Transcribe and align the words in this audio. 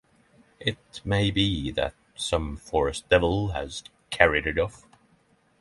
It 0.59 0.79
may 1.05 1.29
be 1.29 1.69
that 1.73 1.93
some 2.15 2.57
forest-devil 2.57 3.49
has 3.49 3.83
carried 4.09 4.47
it 4.47 4.57
off. 4.57 4.83